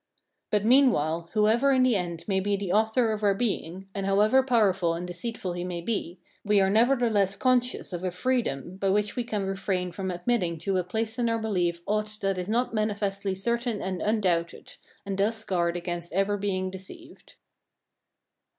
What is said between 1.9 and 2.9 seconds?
end may be the